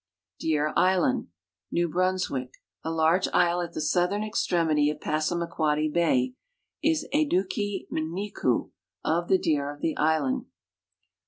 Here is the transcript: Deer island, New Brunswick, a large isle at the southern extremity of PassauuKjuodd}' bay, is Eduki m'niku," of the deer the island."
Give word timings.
Deer 0.39 0.73
island, 0.75 1.27
New 1.71 1.87
Brunswick, 1.87 2.55
a 2.83 2.89
large 2.89 3.27
isle 3.35 3.61
at 3.61 3.73
the 3.73 3.79
southern 3.81 4.23
extremity 4.23 4.89
of 4.89 4.99
PassauuKjuodd}' 4.99 5.93
bay, 5.93 6.33
is 6.81 7.07
Eduki 7.13 7.85
m'niku," 7.91 8.71
of 9.15 9.27
the 9.27 9.37
deer 9.37 9.77
the 9.79 9.95
island." 9.97 10.47